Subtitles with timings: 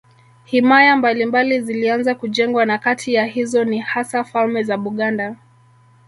[0.45, 5.35] Himaya mbalimbali zilianza kujengwa na kati ya hizo ni hasa falme za Buganda